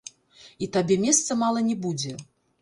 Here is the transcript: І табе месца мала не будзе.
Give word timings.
І 0.65 0.69
табе 0.77 0.97
месца 1.03 1.37
мала 1.43 1.63
не 1.69 1.77
будзе. 1.85 2.17